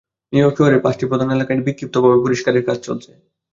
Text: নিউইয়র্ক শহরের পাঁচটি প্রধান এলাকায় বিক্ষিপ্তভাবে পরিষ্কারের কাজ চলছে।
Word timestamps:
নিউইয়র্ক 0.33 0.57
শহরের 0.59 0.83
পাঁচটি 0.85 1.05
প্রধান 1.07 1.29
এলাকায় 1.31 1.65
বিক্ষিপ্তভাবে 1.67 2.17
পরিষ্কারের 2.25 2.63
কাজ 2.67 2.77
চলছে। 2.87 3.11